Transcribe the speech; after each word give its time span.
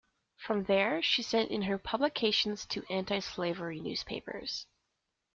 From 0.39 0.63
there, 0.63 1.03
she 1.03 1.21
sent 1.21 1.51
in 1.51 1.61
her 1.61 1.77
publications 1.77 2.65
to 2.65 2.83
anti-slavery 2.91 3.79
newspapers. 3.79 4.65